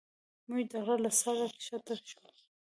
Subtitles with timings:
[0.49, 2.27] موږ د غره له سره ښکته شوو.